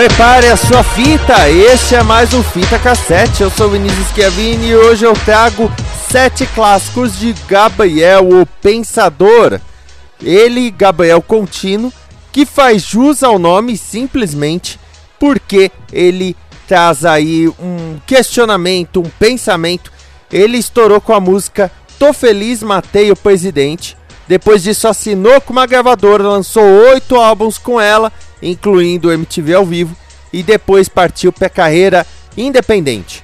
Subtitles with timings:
[0.00, 3.42] Prepare a sua fita, este é mais um Fita Cassete.
[3.42, 5.70] Eu sou Vinícius Chiavini e hoje eu trago
[6.08, 9.60] sete clássicos de Gabriel, o Pensador.
[10.22, 11.92] Ele, Gabriel Contínuo,
[12.32, 14.80] que faz jus ao nome simplesmente
[15.18, 16.34] porque ele
[16.66, 19.92] traz aí um questionamento, um pensamento.
[20.32, 23.98] Ele estourou com a música Tô Feliz, Matei o Presidente.
[24.26, 28.10] Depois disso assinou com uma gravadora, lançou oito álbuns com ela
[28.42, 29.96] incluindo o MTV ao vivo,
[30.32, 33.22] e depois partiu para carreira independente.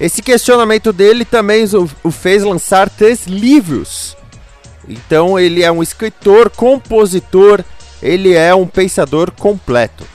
[0.00, 1.64] Esse questionamento dele também
[2.02, 4.16] o fez lançar três livros.
[4.88, 7.62] Então ele é um escritor, compositor,
[8.02, 10.06] ele é um pensador completo.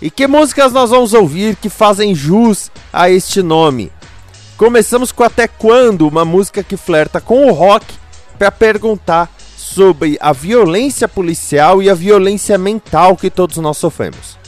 [0.00, 3.92] E que músicas nós vamos ouvir que fazem jus a este nome?
[4.56, 7.86] Começamos com Até Quando, uma música que flerta com o rock,
[8.38, 9.30] para perguntar
[9.76, 14.38] sobre a violência policial e a violência mental que todos nós sofremos.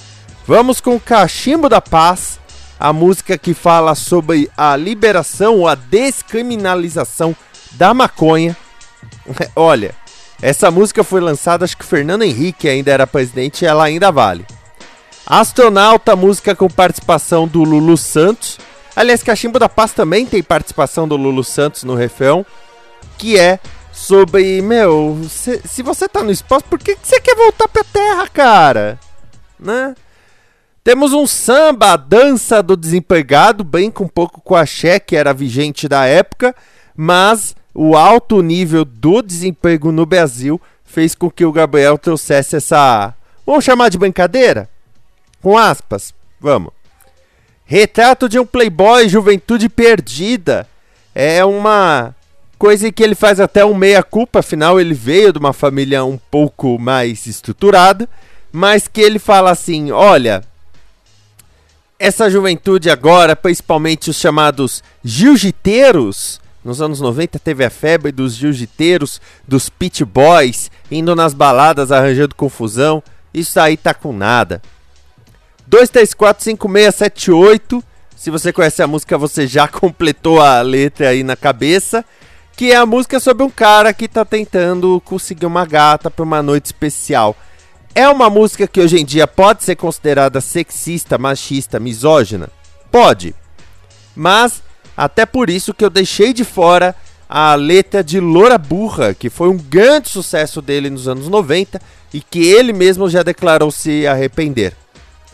[0.47, 2.41] Vamos com o Cachimbo da Paz,
[2.81, 7.37] a música que fala sobre a liberação ou a descriminalização
[7.73, 8.57] da maconha.
[9.55, 9.95] Olha,
[10.41, 14.47] essa música foi lançada, acho que Fernando Henrique ainda era presidente e ela ainda vale.
[15.27, 18.59] Astronauta, música com participação do Lulu Santos.
[18.97, 22.47] Aliás, Cachimbo da Paz também tem participação do Lulu Santos no refrão,
[23.19, 23.61] que é
[24.09, 28.27] sobre, meu, se, se você tá no espaço, por que, você quer voltar pra Terra,
[28.27, 28.99] cara?
[29.61, 29.95] Né?
[30.83, 35.15] Temos um samba, a dança do desempregado, bem com um pouco com a axé, que
[35.15, 36.57] era vigente da época,
[36.97, 43.15] mas o alto nível do desemprego no Brasil fez com que o Gabriel trouxesse essa.
[43.45, 44.71] Vamos chamar de brincadeira?
[45.43, 46.73] Com aspas, vamos.
[47.67, 50.67] Retrato de um playboy, juventude perdida.
[51.15, 52.15] É uma
[52.59, 56.77] Coisa que ele faz até um meia-culpa, afinal ele veio de uma família um pouco
[56.77, 58.09] mais estruturada,
[58.51, 60.43] mas que ele fala assim: olha,
[62.01, 69.21] essa juventude agora, principalmente os chamados jiu-jiteiros, nos anos 90 teve a febre dos jiu-jiteiros,
[69.47, 73.01] dos pit boys, indo nas baladas arranjando confusão.
[73.33, 74.61] Isso aí tá com nada.
[75.71, 77.85] 2345678.
[78.17, 82.05] Se você conhece a música, você já completou a letra aí na cabeça
[82.59, 86.43] que é a música sobre um cara que tá tentando conseguir uma gata para uma
[86.43, 87.37] noite especial.
[87.95, 92.49] É uma música que hoje em dia pode ser considerada sexista, machista, misógina?
[92.91, 93.33] Pode.
[94.17, 94.61] Mas
[94.97, 96.97] até por isso que eu deixei de fora
[97.29, 101.81] a letra de Loura Burra, que foi um grande sucesso dele nos anos 90
[102.13, 104.75] e que ele mesmo já declarou se arrepender.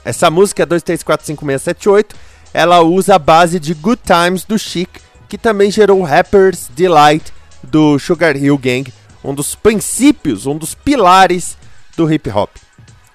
[0.05, 2.05] Essa música 2345678,
[2.53, 4.91] ela usa a base de Good Times do Chic
[5.29, 8.93] que também gerou Rapper's Delight do Sugar Hill Gang,
[9.23, 11.57] um dos princípios, um dos pilares
[11.97, 12.51] do hip hop.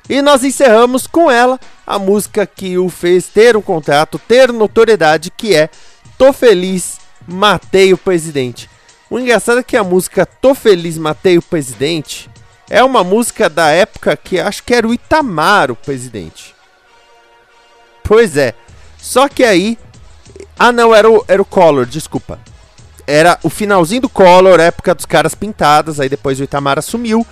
[0.09, 5.31] E nós encerramos com ela a música que o fez ter um contrato, ter notoriedade,
[5.31, 5.69] que é
[6.17, 6.97] Tô Feliz,
[7.27, 8.69] Matei o Presidente.
[9.09, 12.29] O engraçado é que a música Tô Feliz, Matei o Presidente
[12.69, 16.53] é uma música da época que acho que era o Itamar o presidente.
[18.03, 18.53] Pois é.
[18.97, 19.77] Só que aí
[20.59, 22.37] ah, não, era o, era o Collor, desculpa.
[23.07, 27.25] Era o finalzinho do Collor, época dos caras pintadas, aí depois o Itamar assumiu.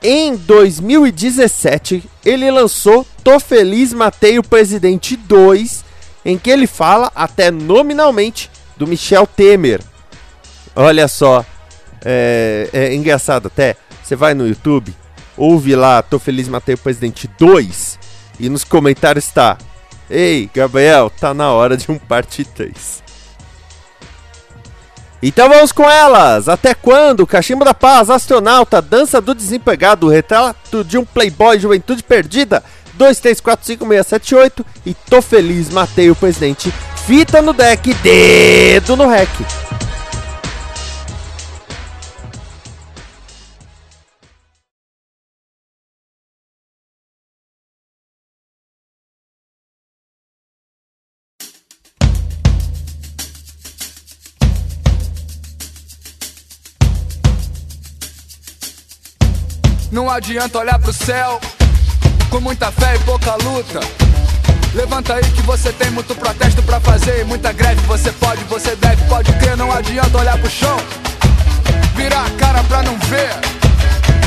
[0.00, 5.84] Em 2017, ele lançou Tô Feliz, Matei o Presidente 2,
[6.24, 9.80] em que ele fala, até nominalmente, do Michel Temer.
[10.76, 11.44] Olha só,
[12.04, 13.74] é, é engraçado até.
[14.04, 14.94] Você vai no YouTube,
[15.36, 17.98] ouve lá Tô Feliz, Matei o Presidente 2,
[18.38, 19.58] e nos comentários está
[20.08, 23.04] Ei, Gabriel, tá na hora de um parte 3.
[25.22, 26.48] Então vamos com elas!
[26.48, 27.26] Até quando?
[27.26, 32.62] Cachimbo da Paz, Astronauta, Dança do Desempregado, Retrato de um Playboy, Juventude Perdida,
[32.98, 36.72] 2345678 e Tô Feliz, Matei o Presidente.
[37.06, 39.30] fita no deck, dedo no rec.
[60.06, 61.40] Não adianta olhar pro céu
[62.30, 63.80] com muita fé e pouca luta.
[64.72, 67.80] Levanta aí que você tem muito protesto pra fazer e muita greve.
[67.88, 69.56] Você pode, você deve, pode crer.
[69.56, 70.76] Não adianta olhar pro chão,
[71.96, 73.30] virar a cara pra não ver.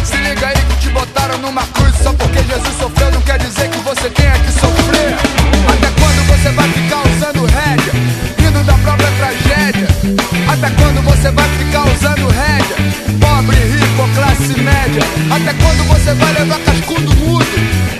[0.03, 3.11] Se liga aí que te botaram numa cruz só porque Jesus sofreu.
[3.13, 5.15] Não quer dizer que você tenha que sofrer.
[5.65, 7.93] Até quando você vai ficar usando rédea,
[8.37, 9.87] rindo da própria tragédia?
[10.45, 12.75] Até quando você vai ficar usando rédea?
[13.21, 15.03] Pobre, rico classe média?
[15.31, 17.45] Até quando você vai levar cascudo mudo?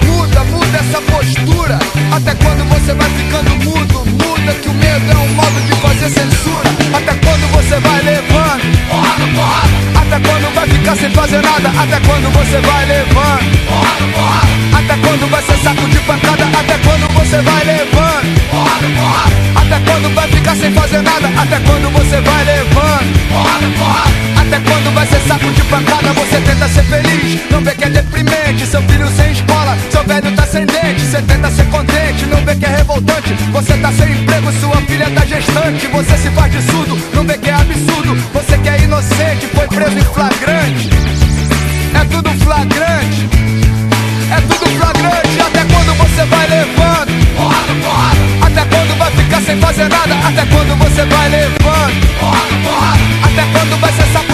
[0.06, 1.80] Muda, muda essa postura.
[2.12, 4.06] Até quando você vai ficando mudo?
[4.06, 6.70] Muda que o medo é um modo de fazer censura.
[6.94, 8.88] Até quando você vai levando?
[8.90, 9.80] Porrada, porrada.
[10.02, 11.70] Até quando vai ficar sem fazer nada?
[11.70, 13.68] Até quando você vai levando?
[13.68, 14.80] Porrada, porrada.
[14.80, 16.44] Até quando vai ser saco de pancada?
[16.60, 18.50] Até quando você vai levando?
[18.50, 19.36] Porrada, porrada.
[19.62, 21.28] Até quando vai ficar sem fazer nada?
[21.42, 23.30] Até quando você vai levando?
[23.30, 24.19] Porrada, porrada.
[24.50, 26.12] Até quando vai ser saco de pancada?
[26.12, 28.66] Você tenta ser feliz, não vê que é deprimente.
[28.66, 31.02] Seu filho sem escola, seu velho tá sem dente.
[31.02, 33.32] Você tenta ser contente, não vê que é revoltante.
[33.52, 35.86] Você tá sem emprego, sua filha tá gestante.
[35.86, 38.16] Você se faz de surdo, não vê que é absurdo.
[38.34, 40.90] Você que é inocente, foi preso em flagrante.
[41.94, 43.30] É tudo flagrante.
[44.32, 45.42] É tudo flagrante.
[45.46, 47.36] Até quando você vai levando?
[47.38, 48.18] Porrada, porrada.
[48.48, 50.16] Até quando vai ficar sem fazer nada?
[50.28, 52.18] Até quando você vai levando?
[52.20, 53.00] Porrada, porrada.
[53.22, 54.29] Até quando vai ser saco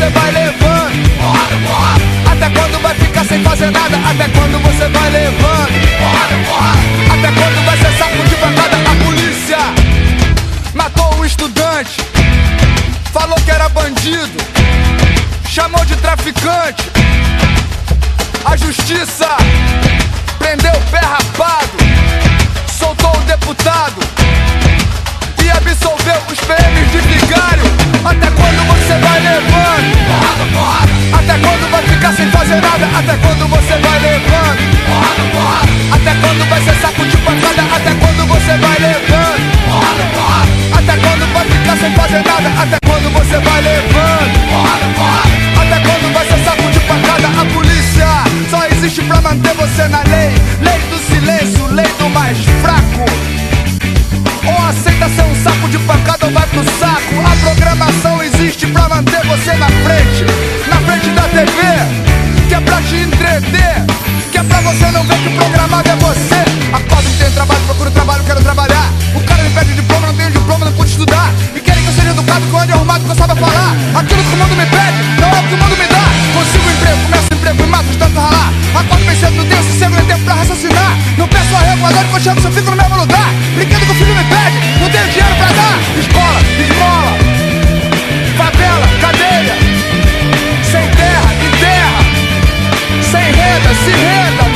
[0.00, 1.18] você vai levando?
[1.18, 2.04] Porrada, porrada.
[2.32, 3.96] Até quando vai ficar sem fazer nada?
[3.98, 5.72] Até quando você vai levando?
[5.98, 6.78] Porrada, porrada.
[7.12, 8.76] Até quando vai ser saco de pancada?
[8.76, 9.58] A polícia
[10.74, 12.00] matou um estudante.
[13.12, 14.42] Falou que era bandido.
[15.46, 16.90] Chamou de traficante.
[18.46, 19.28] A justiça
[20.38, 21.76] prendeu o pé rapado,
[93.84, 94.49] se renda.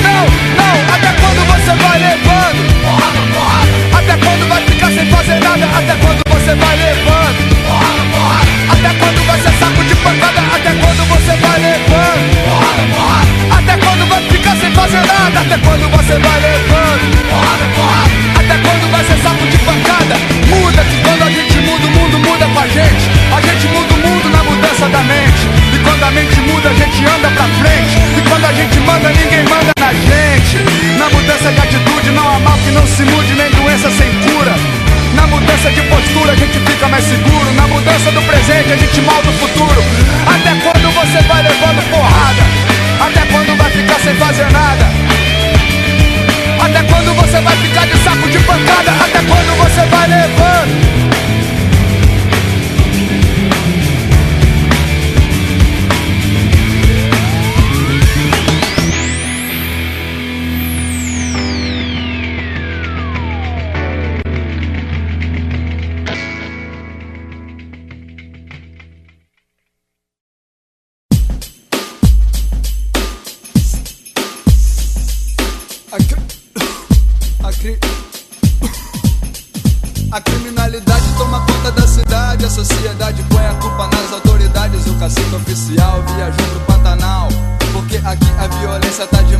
[82.64, 84.86] Sociedade põe a culpa nas autoridades.
[84.86, 87.28] O cacique oficial viajou pro Pantanal,
[87.72, 89.33] porque aqui a violência tá demais.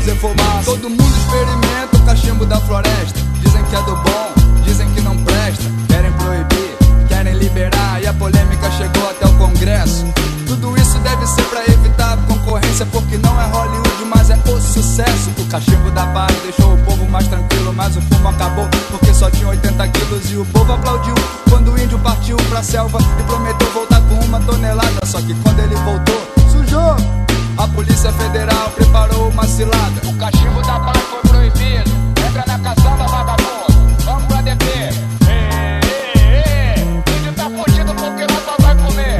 [0.00, 0.64] Fazer fumaça.
[0.64, 3.20] Todo mundo experimenta o cachimbo da floresta.
[3.42, 4.32] Dizem que é do bom,
[4.64, 5.64] dizem que não presta.
[5.88, 6.76] Querem proibir,
[7.08, 8.02] querem liberar.
[8.02, 10.06] E a polêmica chegou até o Congresso.
[10.46, 12.86] Tudo isso deve ser pra evitar concorrência.
[12.86, 15.30] Porque não é Hollywood, mas é o sucesso.
[15.38, 17.72] O cachimbo da paz deixou o povo mais tranquilo.
[17.74, 20.32] Mas o fumo acabou porque só tinha 80 quilos.
[20.32, 21.14] E o povo aplaudiu
[21.48, 25.04] quando o índio partiu pra selva e prometeu voltar com uma tonelada.
[25.04, 27.19] Só que quando ele voltou, sujou.
[27.60, 30.08] A Polícia Federal preparou uma cilada.
[30.08, 31.90] O cachimbo da paz foi proibido.
[32.26, 33.96] Entra na caçamba, vagabundo.
[34.02, 34.64] Vamos pra DP.
[34.64, 35.80] Ê,
[36.16, 36.30] ê,
[36.74, 37.18] ê.
[37.18, 39.18] Índio tá fugido porque nós só vai comer.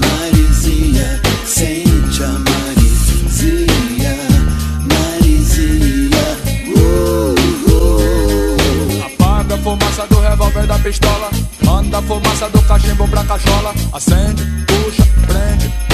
[0.00, 4.16] Marizinha, sente a Marizinha,
[4.92, 6.26] Marizinha,
[6.76, 7.34] uh,
[7.70, 9.06] uh.
[9.06, 11.30] Apaga a fumaça do revólver da pistola.
[11.62, 13.72] Manda a fumaça do cachimbo pra cachola.
[13.92, 15.89] Acende, puxa, prende.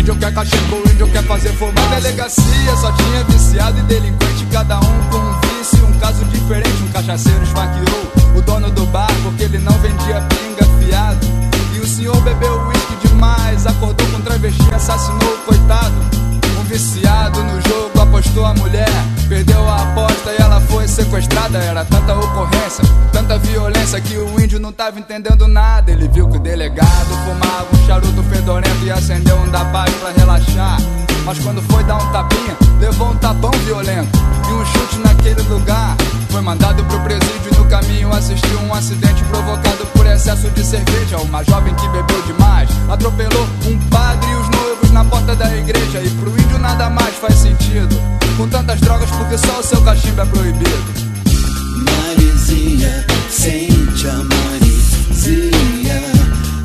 [0.00, 1.88] Índio quer cachimbo, índio quer fazer fumaça.
[1.90, 4.46] Na delegacia só tinha viciado e delinquente.
[4.50, 6.82] Cada um com um vício, um caso diferente.
[6.82, 11.26] Um cachaceiro esfaqueou o dono do bar porque ele não vendia pinga fiado.
[11.74, 13.66] E o senhor bebeu uísque demais.
[13.66, 15.94] Acordou com travesti, assassinou o coitado.
[16.58, 18.88] Um viciado no jogo apostou a mulher.
[19.28, 19.59] Perdeu
[20.20, 21.58] a aposta e ela foi sequestrada.
[21.58, 25.90] Era tanta ocorrência, tanta violência que o índio não tava entendendo nada.
[25.90, 30.10] Ele viu que o delegado fumava um charuto fedorento e acendeu um da paz pra
[30.10, 30.78] relaxar.
[31.24, 35.96] Mas quando foi dar um tapinha, levou um tapão violento e um chute naquele lugar.
[36.30, 41.18] Foi mandado pro presídio e no caminho assistiu um acidente provocado por excesso de cerveja.
[41.18, 46.02] Uma jovem que bebeu demais atropelou um padre e os noivos na porta da igreja.
[46.02, 47.96] E pro índio nada mais faz sentido.
[48.36, 51.10] Com tantas drogas, porque só o seu cachimbo é proibido.
[51.84, 56.00] Marizinha, sente a Marizinha,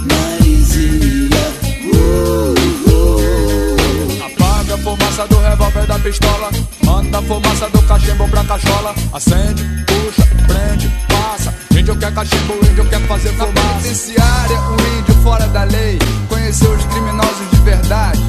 [0.09, 1.53] Marizinha,
[1.93, 2.55] uh,
[2.89, 4.25] uh.
[4.25, 6.49] Apaga a fumaça do revólver da pistola.
[6.83, 8.95] Manda a fumaça do cachimbo pra cachola.
[9.13, 11.53] Acende, puxa, prende, passa.
[11.71, 13.51] Índio quer cachimbo, índio quer fazer fumaça.
[13.51, 15.97] Na penitenciária, o índio fora da lei.
[16.29, 18.21] Conheceu os criminosos de verdade.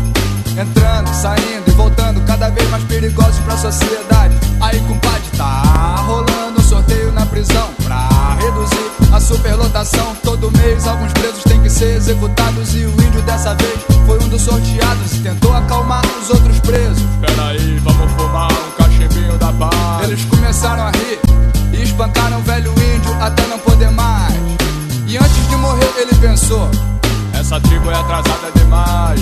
[0.58, 4.34] Entrando, saindo e voltando, cada vez mais perigosos pra sociedade.
[4.58, 8.08] Aí, compadre, tá rolando um sorteio na prisão pra
[8.40, 10.16] reduzir a superlotação.
[10.24, 12.74] Todo mês, alguns presos têm que ser executados.
[12.74, 17.04] E o índio dessa vez foi um dos sorteados e tentou acalmar os outros presos.
[17.20, 20.04] Peraí, vamos fumar um cachimbinho da paz.
[20.04, 21.20] Eles começaram a rir
[21.74, 24.45] e espancaram o velho índio até não poder mais.
[25.06, 26.68] E antes de morrer, ele pensou:
[27.32, 29.20] Essa tribo é atrasada demais.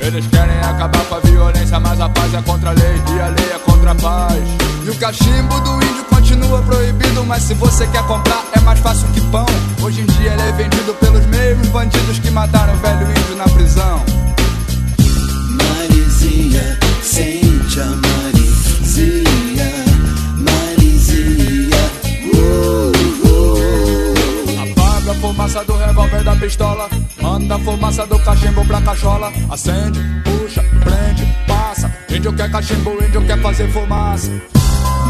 [0.00, 3.28] Eles querem acabar com a violência, mas a paz é contra a lei e a
[3.28, 4.42] lei é contra a paz.
[4.84, 9.06] E o cachimbo do índio continua proibido, mas se você quer comprar é mais fácil
[9.08, 9.44] que pão.
[9.82, 13.44] Hoje em dia ele é vendido pelos mesmos bandidos que mataram o velho índio na
[13.44, 14.02] prisão.
[15.50, 18.27] Marizinha, sente a Marizinha,
[25.18, 26.88] fumaça do revólver da pistola.
[27.20, 29.32] Manda a fumaça do cachimbo pra cachola.
[29.50, 31.92] Acende, puxa, prende, passa.
[32.08, 34.30] Índio quer cachimbo, índio quer fazer fumaça.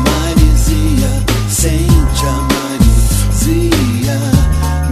[0.04, 4.20] Marizinha, sente a Marizinha,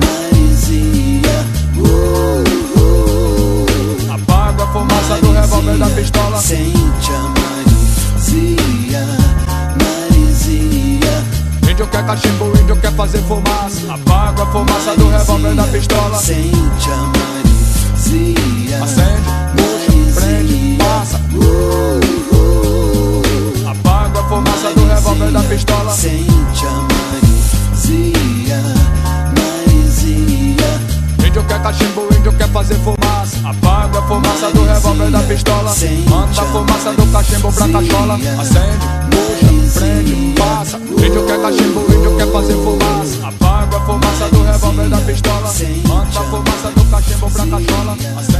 [0.05, 1.47] Marizinha,
[1.77, 2.45] uh,
[2.79, 4.15] uh.
[4.15, 6.39] Apaga a fumaça do revólver da pistola.
[6.39, 7.36] Sente a Marizinha,
[11.77, 13.93] Índio quer cachimbo, índio quer fazer fumaça.
[13.93, 16.19] Apaga a fumaça do revólver da pistola.
[16.19, 21.21] Sente a Marizinha, Acende, puxa, prende, passa.
[23.71, 25.93] Apaga a fumaça do revólver da pistola.
[25.93, 28.63] Sente a Marizinha,
[29.37, 30.81] Marizinha,
[31.29, 33.37] Índio quer cachimbo, índio quer fazer fumaça.
[33.45, 35.75] Apaga a fumaça do revólver da pistola.
[36.09, 38.15] Manda a fumaça do cachimbo pra cachola.
[38.15, 39.16] Acende,
[47.37, 48.36] pra cachola.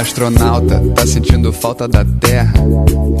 [0.00, 2.52] Astronauta, tá sentindo falta da Terra?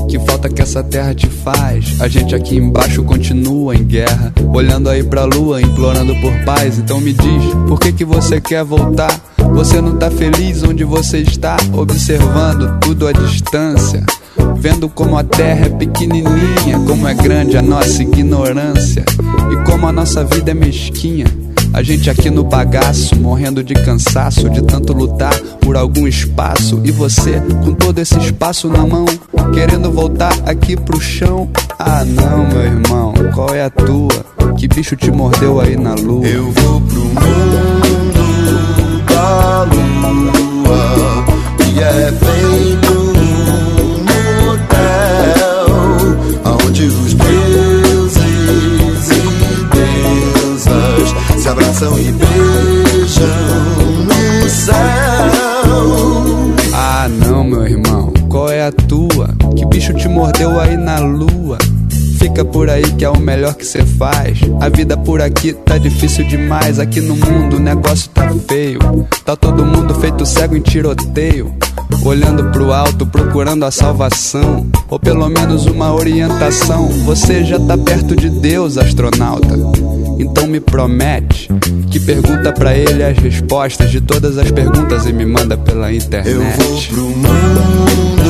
[0.08, 2.00] Que falta que essa terra te faz?
[2.00, 6.78] A gente aqui embaixo continua em guerra, olhando aí pra lua, implorando por paz.
[6.78, 9.10] Então me diz, por que que você quer voltar?
[9.54, 14.04] Você não tá feliz onde você está, observando tudo à distância.
[14.56, 19.04] Vendo como a terra é pequenininha, como é grande a nossa ignorância
[19.52, 21.26] e como a nossa vida é mesquinha.
[21.72, 26.80] A gente aqui no bagaço, morrendo de cansaço, de tanto lutar por algum espaço.
[26.84, 29.04] E você, com todo esse espaço na mão,
[29.52, 31.48] querendo voltar aqui pro chão.
[31.78, 34.26] Ah, não, meu irmão, qual é a tua?
[34.56, 36.26] Que bicho te mordeu aí na lua?
[36.26, 37.18] Eu vou pro mundo
[39.06, 41.24] da lua
[41.58, 42.47] que é feito
[51.78, 53.26] abraçam e beijam
[54.04, 54.74] no céu.
[56.74, 59.30] Ah, não, meu irmão, qual é a tua?
[59.56, 61.58] Que bicho te mordeu aí na lua?
[62.18, 64.40] Fica por aí que é o melhor que cê faz.
[64.60, 66.80] A vida por aqui tá difícil demais.
[66.80, 68.80] Aqui no mundo o negócio tá feio.
[69.24, 71.54] Tá todo mundo feito cego em tiroteio.
[72.04, 74.66] Olhando pro alto, procurando a salvação.
[74.88, 76.88] Ou pelo menos uma orientação.
[77.04, 79.56] Você já tá perto de Deus, astronauta.
[80.18, 81.48] Então me promete
[81.90, 86.34] que pergunta pra ele as respostas de todas as perguntas e me manda pela internet.
[86.34, 88.28] Eu vou pro mundo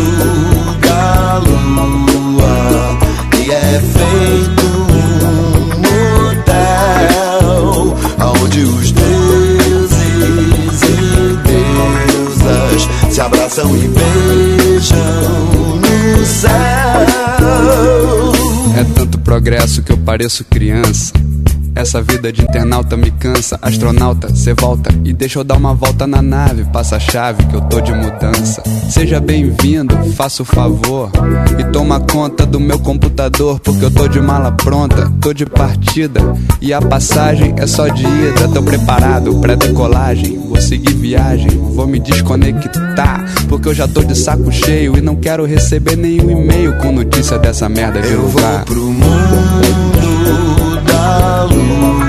[0.82, 2.98] da lua
[3.30, 5.78] que é feito um
[6.28, 7.96] motel
[8.42, 9.92] onde os deuses
[10.82, 14.98] e deusas se abraçam e beijam
[15.80, 16.50] no céu.
[18.76, 21.12] É tanto progresso que eu pareço criança.
[21.74, 23.58] Essa vida de internauta me cansa.
[23.62, 26.64] Astronauta, cê volta e deixa eu dar uma volta na nave.
[26.64, 28.62] Passa a chave que eu tô de mudança.
[28.88, 31.10] Seja bem-vindo, faça o favor.
[31.58, 33.60] E toma conta do meu computador.
[33.60, 36.20] Porque eu tô de mala pronta, tô de partida.
[36.60, 38.48] E a passagem é só de ida.
[38.52, 40.38] Tô preparado, pré-decolagem.
[40.38, 43.24] Vou seguir viagem, vou me desconectar.
[43.48, 47.38] Porque eu já tô de saco cheio e não quero receber nenhum e-mail com notícia
[47.38, 49.97] dessa merda de Eu vou pro mundo
[51.46, 52.07] da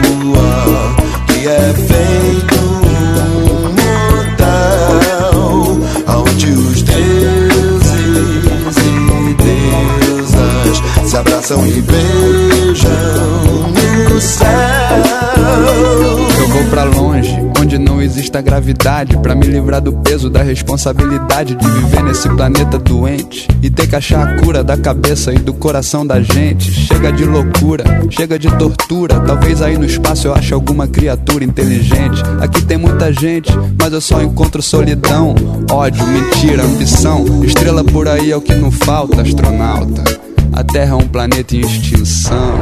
[18.59, 23.87] gravidade, Pra me livrar do peso da responsabilidade de viver nesse planeta doente e ter
[23.87, 26.69] que achar a cura da cabeça e do coração da gente.
[26.71, 29.19] Chega de loucura, chega de tortura.
[29.21, 32.21] Talvez aí no espaço eu ache alguma criatura inteligente.
[32.41, 35.35] Aqui tem muita gente, mas eu só encontro solidão,
[35.71, 37.43] ódio, mentira, ambição.
[37.43, 40.03] Estrela por aí é o que não falta, astronauta.
[40.51, 42.59] A Terra é um planeta em extinção.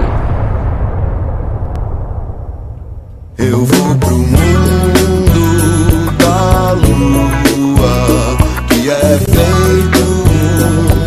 [3.37, 4.96] Eu vou pro mundo
[6.97, 10.03] lua que é feito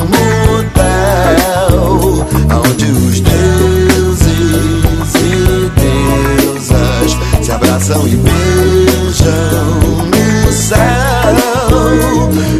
[0.02, 0.06] um
[0.56, 1.78] motel
[2.64, 4.22] onde os deuses
[5.16, 7.10] e deusas
[7.42, 9.80] se abraçam e beijam
[10.46, 10.78] no céu.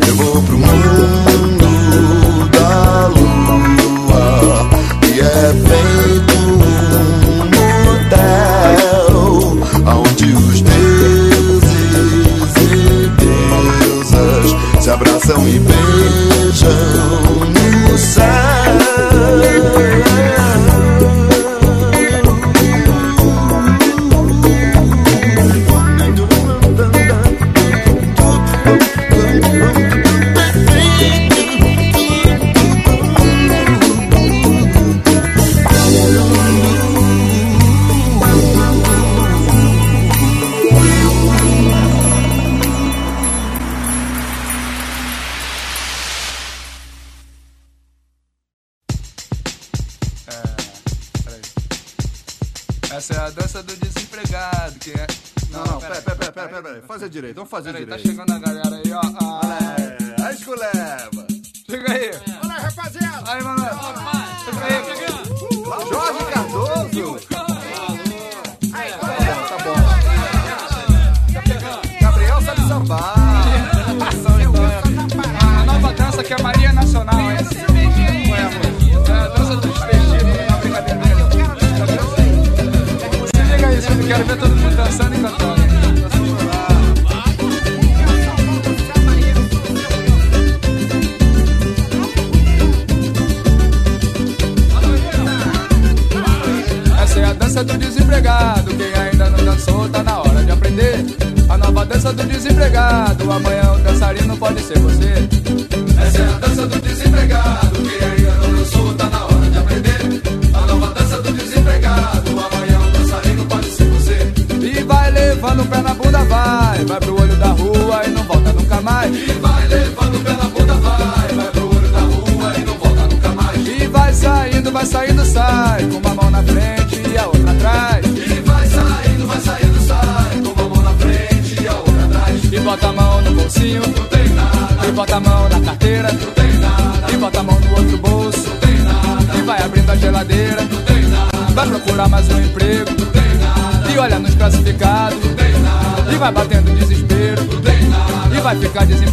[0.06, 1.49] Eu vou pro mundo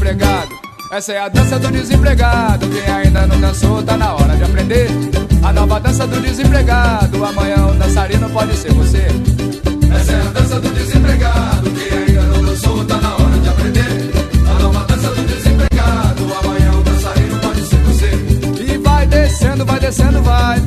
[0.08, 0.56] desempregado.
[0.92, 2.68] Essa é a dança do desempregado.
[2.70, 4.88] Quem ainda não dançou, tá na hora de aprender.
[5.44, 7.26] A nova dança do desempregado.
[7.26, 9.06] Amanhã o dançarino pode ser você.
[9.94, 11.70] Essa é a dança do desempregado.
[11.72, 14.12] Quem ainda não dançou, tá na hora de aprender.
[14.50, 16.34] A nova dança do desempregado.
[16.42, 18.64] Amanhã o dançarino pode ser você.
[18.64, 20.62] E vai descendo, vai descendo, vai.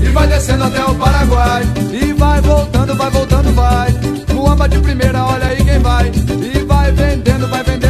[0.00, 1.62] E vai descendo até o Paraguai.
[1.92, 3.94] E vai voltando, vai voltando, vai.
[4.32, 6.10] Muamba de primeira, olha aí quem vai.
[6.54, 7.87] E vai vendendo, vai vendendo,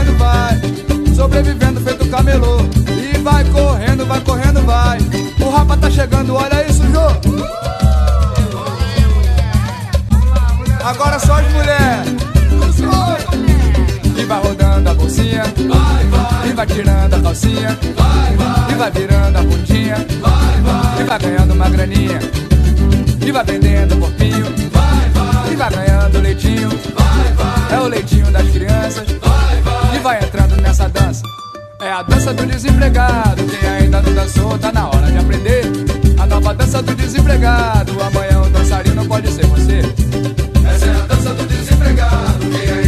[2.29, 2.59] camelô.
[3.15, 4.99] E vai correndo, vai correndo, vai.
[5.41, 7.09] O rapa tá chegando, olha isso, Jô.
[10.85, 12.19] Agora só as mulheres.
[14.17, 15.43] E vai rodando a bolsinha.
[15.43, 17.79] Vai, vai, E vai tirando a calcinha.
[17.97, 19.97] vai, vai, E vai virando a bundinha.
[20.21, 22.19] vai, vai, E vai ganhando uma graninha.
[23.27, 24.45] E vai vendendo um porquinho.
[24.73, 26.69] vai, vai, E vai ganhando leitinho.
[26.69, 29.07] vai, vai, É o leitinho das crianças.
[29.07, 29.97] vai, vai.
[29.97, 31.23] E vai entrando nessa dança.
[31.81, 33.45] É a dança do desempregado.
[33.45, 35.63] Quem ainda não dançou, tá na hora de aprender.
[36.19, 37.93] A nova dança do desempregado.
[38.03, 39.83] Amanhã o dançarino pode ser você.
[40.69, 42.39] Essa é a dança do desempregado.
[42.51, 42.88] Quem ainda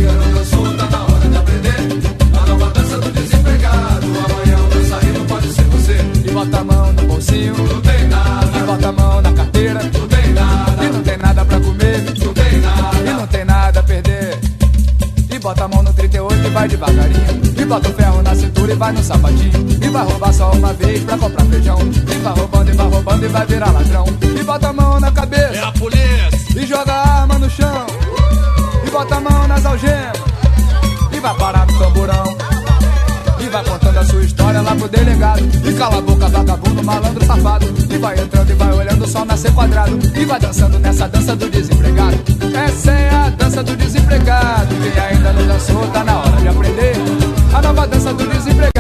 [18.91, 19.53] vai no sapatinho.
[19.83, 21.79] E vai roubar só uma vez pra comprar feijão.
[21.81, 24.05] E vai roubando, e vai roubando e vai virar ladrão.
[24.39, 25.55] E bota a mão na cabeça.
[25.55, 26.31] É a polícia.
[26.57, 27.87] E joga a arma no chão.
[28.87, 30.21] E bota a mão nas algemas.
[31.13, 32.25] E vai parar no tamborão.
[33.41, 35.41] E vai contando a sua história lá pro delegado.
[35.41, 37.67] E cala a boca, vagabundo, malandro, safado.
[37.89, 39.99] E vai entrando e vai olhando o sol nascer quadrado.
[40.15, 42.19] E vai dançando nessa dança do desempregado.
[42.67, 44.75] Essa é a dança do desempregado.
[44.75, 46.95] Quem ainda não dançou, tá na hora de aprender.
[47.55, 48.80] A nova dança do desempregado.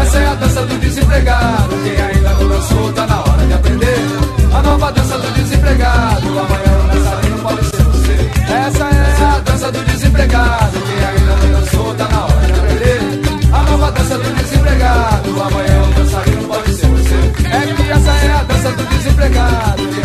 [0.00, 1.76] Essa é a dança do desempregado.
[1.84, 3.98] Quem ainda não dançou, tá na hora de aprender.
[4.52, 6.28] A nova dança do desempregado.
[6.38, 8.30] Amanhã o dançarino pode ser você.
[8.52, 10.78] Essa é a dança do desempregado.
[10.80, 13.00] Quem ainda não dançou, tá na hora de aprender.
[13.52, 15.42] A nova dança do desempregado.
[15.42, 17.14] Amanhã o dançarino pode ser você.
[17.46, 19.99] É que essa é a dança do desempregado.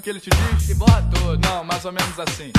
[0.00, 0.66] Sabe o que ele te diz?
[0.66, 1.38] Que borra tudo.
[1.38, 2.50] Não, mais ou menos assim.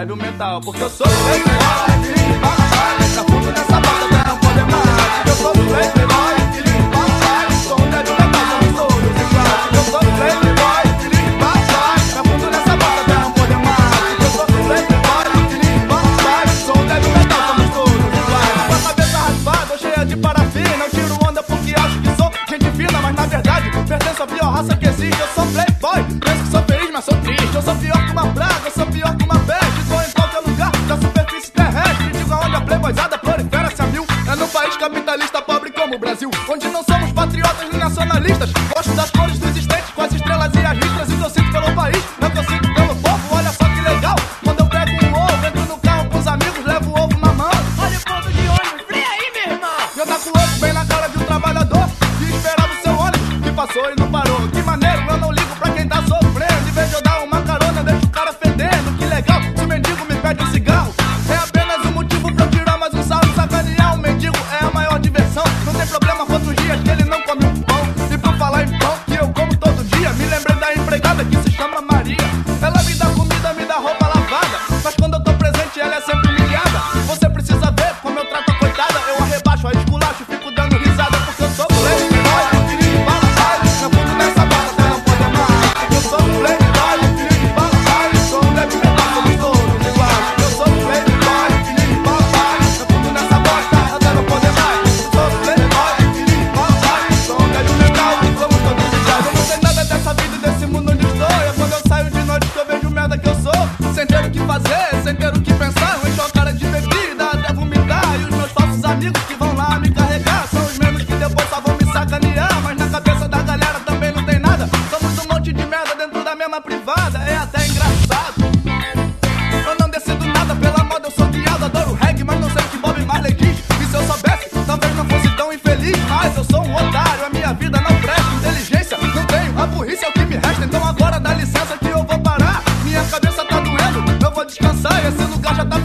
[0.00, 0.60] Um débil mental.
[0.60, 1.06] Porque eu sou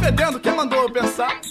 [0.06, 1.42] fedendo, quem mandou eu pensar?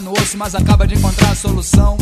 [0.00, 1.96] No osso, mas acaba de encontrar a solução.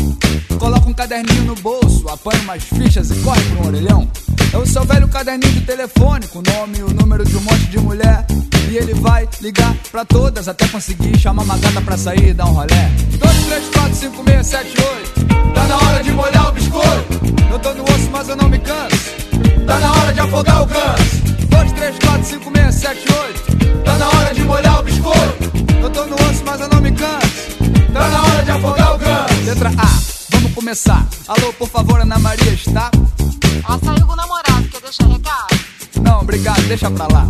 [0.59, 4.07] Coloca um caderninho no bolso, apanha umas fichas e corre pra um orelhão.
[4.53, 7.41] É o seu velho caderninho de telefone, com o nome e o número de um
[7.41, 8.25] monte de mulher.
[8.69, 12.45] E ele vai ligar pra todas até conseguir chamar uma gata pra sair e dar
[12.45, 12.91] um rolé.
[13.19, 15.53] 2, 3, 4, 5, 6, 7, 8.
[15.53, 17.51] Tá na hora de molhar o biscoito.
[17.51, 18.97] Eu tô no osso, mas eu não me canso.
[19.65, 21.17] Tá na hora de afogar o ganso.
[21.49, 23.83] 2, 3, 4, 5, 6, 7, 8.
[23.83, 25.57] Tá na hora de molhar o biscoito.
[25.81, 27.27] Eu tô no osso, mas eu não me canso.
[27.97, 29.43] Tá na hora de afogar o ganso.
[29.45, 29.99] Letra A,
[30.31, 31.07] vamos começar.
[31.27, 32.91] Alô, por favor, Ana Maria está?
[33.67, 35.59] Ela saiu com o namorado, quer deixar recado?
[36.01, 37.27] Não, obrigado, deixa pra lá.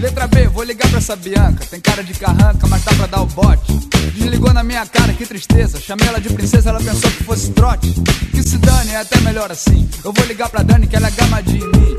[0.00, 1.64] Letra B, vou ligar pra essa Bianca.
[1.66, 3.72] Tem cara de carranca, mas dá pra dar o bote.
[4.14, 5.78] Desligou na minha cara, que tristeza.
[5.78, 7.92] Chamei ela de princesa, ela pensou que fosse trote.
[8.30, 9.88] Que se dane, é até melhor assim.
[10.02, 11.96] Eu vou ligar pra Dani, que ela é gamadinha em mim.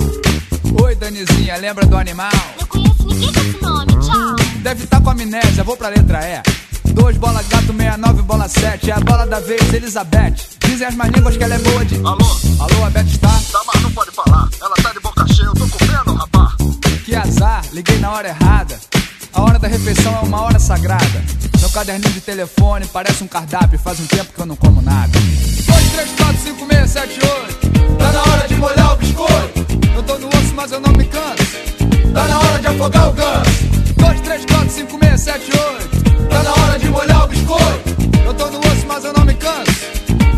[0.82, 2.32] Oi, Danizinha, lembra do animal?
[2.60, 4.36] Não conheço ninguém com esse nome, tchau.
[4.64, 6.67] Deve estar com amnésia, vou pra letra E.
[6.98, 8.90] 2 bola gato, 69 bola 7.
[8.90, 10.36] É a bola da vez, Elizabeth.
[10.66, 11.96] Dizem as más línguas que ela é boa de.
[11.98, 12.38] Alô?
[12.60, 13.30] Alô, a Beth está?
[13.30, 14.50] Tá, mas não pode falar.
[14.60, 16.56] Ela tá de boca cheia, eu tô comendo, rapá.
[17.06, 18.80] Que azar, liguei na hora errada.
[19.32, 21.24] A hora da refeição é uma hora sagrada.
[21.60, 23.78] Meu caderninho de telefone parece um cardápio.
[23.78, 25.12] Faz um tempo que eu não como nada.
[25.68, 27.98] 2, 3, 4, 5, 6, 7, 8.
[27.98, 29.68] Tá na hora de molhar o biscoito.
[29.96, 31.46] Eu tô no osso, mas eu não me canso.
[32.14, 33.68] Tá na hora de afogar o ganso.
[33.98, 35.97] 2, 3, 4, 5, 6, 7, 8.
[36.78, 37.90] Hora de molhar o biscoito.
[38.24, 39.72] Eu tô no osso, mas eu não me canso.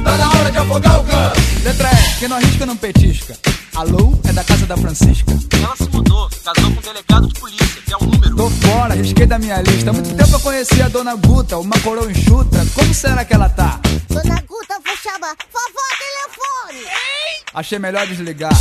[0.06, 1.63] Tá na hora de afogar o ganso.
[1.65, 3.38] Letra E, quem não arrisca não petisca.
[3.75, 5.34] Alô, é da casa da Francisca.
[5.62, 8.36] Ela se mudou, casou com um delegado de polícia, que é um número.
[8.38, 9.89] Tô fora, risquei da minha lista.
[9.89, 12.65] Há muito tempo eu conheci a dona Guta, uma coroa enxuta.
[12.73, 13.78] Como será que ela tá?
[14.08, 15.36] Dona Guta, vou chamar.
[15.52, 16.88] Vovó, telefone.
[17.54, 18.58] Achei melhor desligar.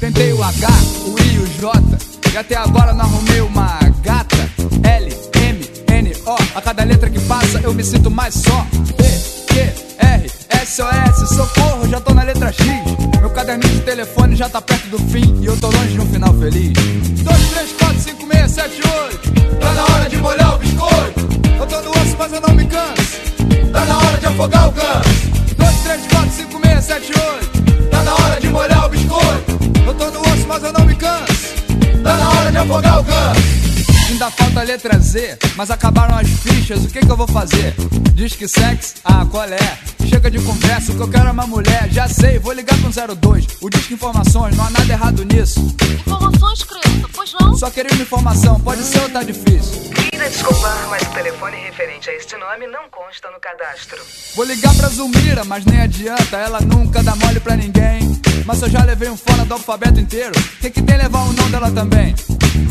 [0.00, 0.68] Tentei o H,
[1.06, 2.11] o I e o J.
[2.32, 4.36] E até agora não arrumei uma gata.
[4.84, 6.34] L, M, N, O.
[6.54, 8.66] A cada letra que passa eu me sinto mais só.
[8.96, 9.04] P,
[9.52, 9.60] Q,
[9.98, 11.34] R, S, O, S.
[11.34, 12.64] Socorro, já tô na letra X.
[13.20, 15.42] Meu caderninho de telefone já tá perto do fim.
[15.42, 16.72] E eu tô longe de um final feliz.
[16.72, 19.58] 2, 3, 4, 5, 6, 7, 8.
[19.60, 21.20] Tá na hora de molhar o biscoito.
[21.60, 23.72] Eu tô no osso, mas eu não me canso.
[23.72, 25.30] Tá na hora de afogar o ganso.
[25.58, 27.90] 2, 3, 4, 5, 6, 7, 8.
[27.90, 29.52] Tá na hora de molhar o biscoito.
[29.86, 31.31] Eu tô no osso, mas eu não me canso.
[32.02, 33.40] Tá na hora de afogar o ganso.
[34.10, 37.74] Ainda falta a letra Z, mas acabaram as fichas, o que que eu vou fazer?
[38.14, 38.94] Diz que sexo?
[39.04, 39.78] Ah, qual é?
[40.06, 41.88] Chega de conversa, o que eu quero é uma mulher.
[41.90, 43.46] Já sei, vou ligar pro 02.
[43.60, 45.74] O Disque Informações, não há nada errado nisso.
[46.06, 47.11] Informações, criança?
[47.56, 49.90] Só queria uma informação, pode ser ou tá difícil?
[49.94, 53.98] Queira desculpar, mas o telefone referente a este nome não consta no cadastro.
[54.34, 58.20] Vou ligar pra Zulmira, mas nem adianta, ela nunca dá mole pra ninguém.
[58.44, 61.50] Mas eu já levei um fora do alfabeto inteiro, tem que tem levar o nome
[61.52, 62.12] dela também.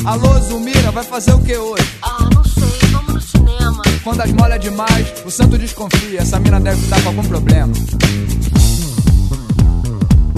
[0.03, 1.97] Alô, Zulmira, vai fazer o que hoje?
[2.01, 3.81] Ah, não sei, vamos no cinema.
[4.03, 7.71] Quando as molha demais, o santo desconfia, essa mina deve estar com algum problema.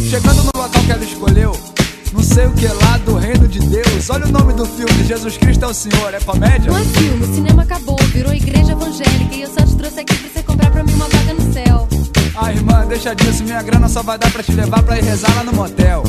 [0.08, 1.73] Chegando no local que ela escolheu,
[2.14, 4.10] não sei o que lá do reino de Deus.
[4.10, 6.72] Olha o nome do filme, Jesus Cristo é o Senhor, é comédia?
[6.72, 10.16] Não é filme, o cinema acabou, virou igreja evangélica e eu só te trouxe aqui
[10.16, 11.88] pra você comprar pra mim uma vaga no céu.
[12.36, 15.36] Ah, irmã, deixa disso, minha grana só vai dar pra te levar pra ir rezar
[15.36, 16.04] lá no motel.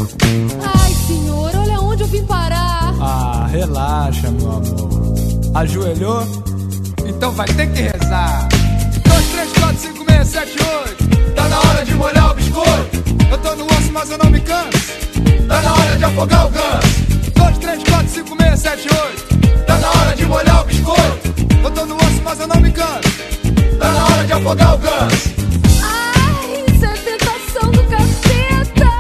[0.62, 2.94] Ai, senhor, olha onde eu vim parar.
[3.00, 5.14] Ah, relaxa, meu amor.
[5.54, 6.26] Ajoelhou?
[7.06, 8.48] Então vai ter que rezar.
[9.06, 10.56] 2, 3, 4, 5, 6, 7,
[10.88, 11.34] 8.
[11.34, 13.04] Tá na hora de molhar o biscoito.
[13.30, 14.94] Eu tô no osso, mas eu não me canso.
[15.48, 17.04] Tá na hora de afogar o ganso.
[17.34, 19.66] 2, 3, 4, 5678.
[19.66, 21.34] Tá na hora de molhar o biscoito.
[21.62, 23.08] Eu tô no osso, mas eu não me canso.
[23.78, 25.34] Tá na hora de afogar o ganso.
[25.82, 28.90] Ai, isso é tentação do capeta!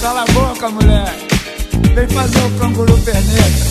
[0.00, 1.14] Cala a boca, mulher.
[1.94, 3.69] Vem fazer o canguru perneta.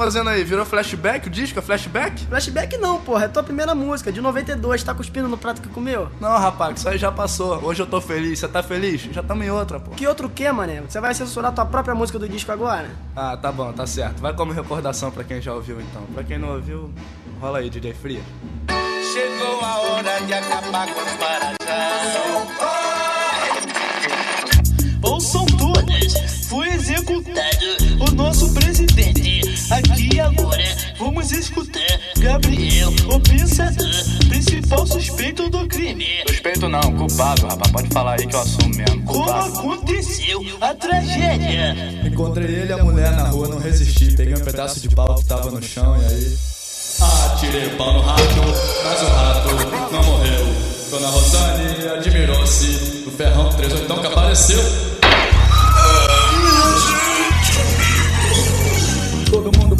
[0.00, 0.42] Fazendo aí?
[0.42, 1.26] Virou flashback?
[1.26, 2.24] O disco é flashback?
[2.24, 3.26] Flashback não, porra.
[3.26, 4.82] É tua primeira música, de 92.
[4.82, 6.08] Tá cuspindo no prato que comeu?
[6.18, 7.62] Não, rapaz, isso aí já passou.
[7.62, 8.38] Hoje eu tô feliz.
[8.38, 9.02] Você tá feliz?
[9.12, 9.90] Já tamo em outra, pô.
[9.90, 10.80] Que outro que, mané?
[10.80, 12.90] Você vai censurar tua própria música do disco agora?
[13.14, 14.22] Ah, tá bom, tá certo.
[14.22, 16.02] Vai como recordação pra quem já ouviu, então.
[16.14, 16.90] Pra quem não ouviu,
[17.38, 18.22] rola aí, DJ Fria.
[19.12, 21.60] Chegou a hora de acabar com os marajás.
[25.02, 27.66] Ouçam todas, foi executado
[28.00, 29.40] o nosso presidente.
[29.70, 30.64] Aqui e agora
[30.98, 33.86] vamos escutar Gabriel, o pensador,
[34.28, 36.06] principal suspeito do crime.
[36.26, 37.70] Suspeito não, culpado, rapaz.
[37.70, 39.04] Pode falar aí que eu assumo mesmo.
[39.04, 39.58] Como Culpado.
[39.60, 41.76] aconteceu a tragédia?
[42.04, 44.16] Encontrei ele e a mulher na rua, não resisti.
[44.16, 46.36] Peguei um pedaço de pau que tava no chão e aí.
[47.32, 48.22] Atirei o pau no rato,
[48.84, 50.46] mas o rato não morreu.
[50.90, 52.66] Dona Rosane admirou-se
[53.04, 54.89] do ferrão 38 que apareceu.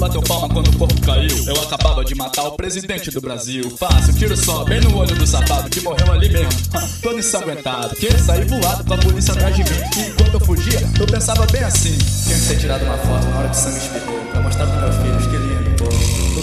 [0.01, 1.36] Bateu palma quando o corpo caiu.
[1.46, 3.70] Eu acabava de matar o presidente do Brasil.
[3.76, 6.51] Fácil, tiro só, bem no olho do safado que morreu ali mesmo.
[7.03, 9.80] Todo ensanguentado, que saí voado com a polícia atrás de mim.
[9.98, 13.38] E enquanto eu fugia, eu pensava bem assim: tinha que ter tirado uma foto na
[13.38, 14.20] hora que o sangue espirrou.
[14.30, 15.32] Pra mostrar pros meus filhos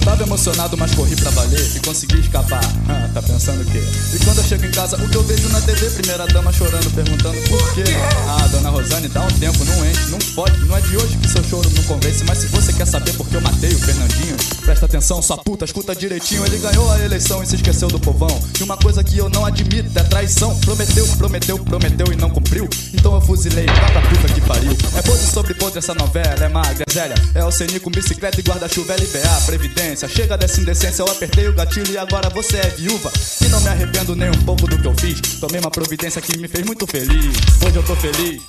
[0.07, 2.63] tava emocionado, mas corri pra valer e consegui escapar.
[2.89, 3.83] Ah, tá pensando o quê?
[4.13, 5.89] E quando eu chego em casa, o que eu vejo na TV?
[5.89, 7.83] Primeira dama chorando, perguntando por quê.
[8.29, 10.57] Ah, dona Rosane, dá um tempo, não enche, não pode.
[10.65, 12.23] Não é de hoje que seu choro não convence.
[12.23, 15.65] Mas se você quer saber por que eu matei o Fernandinho, presta atenção, sua puta,
[15.65, 16.45] escuta direitinho.
[16.45, 18.41] Ele ganhou a eleição e se esqueceu do povão.
[18.57, 20.57] E uma coisa que eu não admito é traição.
[20.61, 22.69] Prometeu, prometeu, prometeu e não cumpriu.
[22.93, 24.71] Então eu fuzilei, vá pra puta que pariu.
[24.95, 27.15] É pose sobre pose essa novela, é magra, é zélia.
[27.35, 29.96] É o com bicicleta e guarda-chuva, LBA, Previdência.
[30.05, 33.11] Chega dessa indecência, eu apertei o gatilho e agora você é viúva.
[33.41, 35.19] E não me arrependo nem um pouco do que eu fiz.
[35.39, 37.35] Tomei uma providência que me fez muito feliz.
[37.65, 38.41] Hoje eu tô feliz.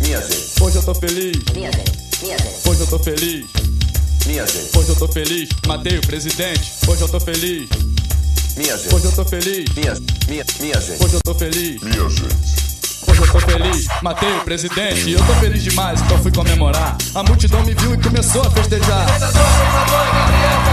[0.00, 1.36] Minha gente, Hoje eu tô feliz.
[1.54, 3.46] minha gente, minha gente, Hoje eu tô feliz.
[4.26, 5.48] minha gente, Hoje eu tô feliz.
[5.66, 6.72] Matei o presidente.
[6.86, 7.68] Hoje eu tô feliz.
[8.56, 9.64] minha gente, Hoje eu tô feliz.
[9.74, 9.94] minha,
[10.28, 11.80] minha, minha gente, Hoje eu tô feliz.
[11.82, 12.64] minha gente.
[13.06, 16.96] Hoje eu tô feliz, matei o presidente e eu tô feliz demais, então fui comemorar.
[17.14, 19.06] A multidão me viu e começou a festejar.
[19.06, 20.63] Me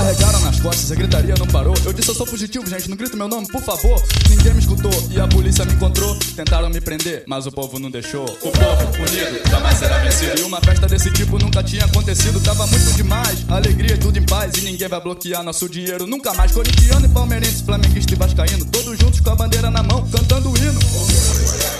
[0.00, 1.74] carregaram nas costas, a gritaria não parou.
[1.84, 4.02] Eu disse eu sou fugitivo, gente, não grita meu nome, por favor.
[4.28, 6.16] Ninguém me escutou e a polícia me encontrou.
[6.34, 8.24] Tentaram me prender, mas o povo não deixou.
[8.24, 10.40] O povo unido jamais será vencido.
[10.40, 12.40] E uma festa desse tipo nunca tinha acontecido.
[12.40, 14.54] Tava muito demais, alegria tudo em paz.
[14.56, 16.52] E ninguém vai bloquear nosso dinheiro nunca mais.
[16.52, 18.64] Corintiano e palmeirense, flamenguista e vascaíno.
[18.66, 21.79] Todos juntos com a bandeira na mão, cantando o hino.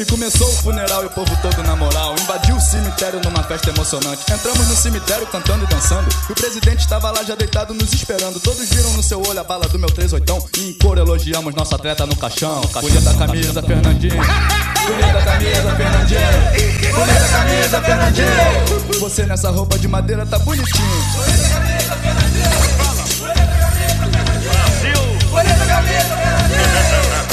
[0.00, 2.14] E começou o funeral e o povo todo na moral.
[2.18, 4.32] Invadiu o cemitério numa festa emocionante.
[4.32, 6.08] Entramos no cemitério cantando e dançando.
[6.26, 8.40] E o presidente estava lá já deitado nos esperando.
[8.40, 10.58] Todos viram no seu olho a bala do meu 38.
[10.58, 12.62] E em cor elogiamos nosso atleta no caixão.
[12.80, 14.14] Bonita camisa, Fernandinho.
[14.86, 16.20] Bonita camisa, Fernandinho.
[16.94, 19.00] Bonita camisa, Fernandinho.
[19.00, 21.04] Você nessa roupa de madeira tá bonitinho.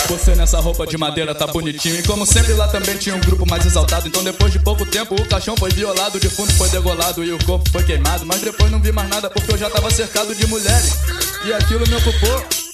[0.08, 2.00] Você nessa roupa de madeira tá bonitinho.
[2.00, 4.08] E como sempre lá também tinha um grupo mais exaltado.
[4.08, 7.46] Então depois de pouco tempo o caixão foi violado, o defunto foi degolado e o
[7.46, 8.26] corpo foi queimado.
[8.26, 10.98] Mas depois não vi mais nada porque eu já tava cercado de mulheres.
[11.46, 12.67] E aquilo me ocupou.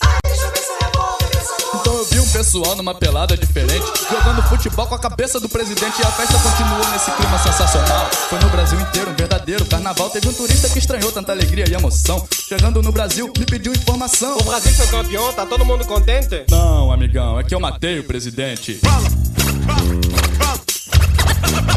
[2.33, 6.89] Pessoal numa pelada diferente, jogando futebol com a cabeça do presidente e a festa continuou
[6.91, 8.09] nesse clima sensacional.
[8.27, 10.09] Foi no Brasil inteiro um verdadeiro carnaval.
[10.09, 12.27] Teve um turista que estranhou tanta alegria e emoção.
[12.49, 14.35] Chegando no Brasil, me pediu informação.
[14.39, 16.45] O Brasil foi campeão, tá todo mundo contente?
[16.49, 18.79] Não, amigão, é que eu matei o presidente.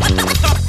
[0.06, 0.65] Hoje eu tô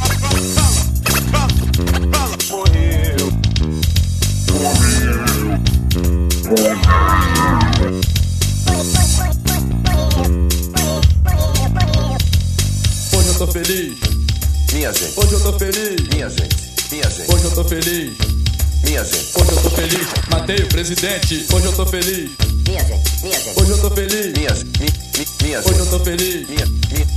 [13.63, 13.97] feliz.
[14.71, 15.19] Minha gente.
[15.19, 16.07] Hoje eu tô feliz.
[16.13, 16.55] Minha gente.
[16.91, 17.31] Minha gente.
[17.31, 18.17] Hoje eu tô feliz.
[18.83, 19.31] Minha gente.
[19.35, 20.07] Hoje eu tô feliz.
[20.29, 21.45] Matei o presidente.
[21.51, 22.31] Hoje eu tô feliz.
[22.67, 23.23] Minha gente.
[23.23, 23.59] Minha gente.
[23.59, 24.37] Hoje eu tô feliz.
[24.37, 24.87] Minha, mi,
[25.17, 26.47] mi, minha Hoje eu tô feliz.
[26.47, 27.07] Minha, minha.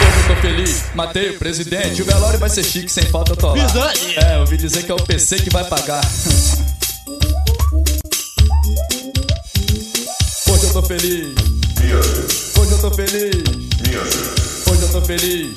[0.00, 0.84] Hoje eu tô feliz.
[0.94, 2.00] Matei o presidente.
[2.00, 3.92] O velório vai ser chique, sem falta eu tô lá.
[4.16, 6.02] É, eu ouvi dizer que é o PC que vai pagar.
[10.48, 11.53] Hoje eu tô feliz.
[11.92, 13.34] Hoje eu tô feliz.
[14.70, 15.54] Hoje eu tô feliz.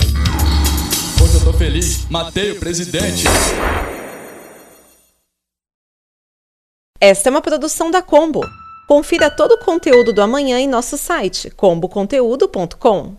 [1.21, 2.05] Hoje eu tô feliz.
[2.09, 3.23] Matei o presidente.
[6.99, 8.41] Esta é uma produção da Combo.
[8.87, 13.15] Confira todo o conteúdo do amanhã em nosso site comboconteúdo.com.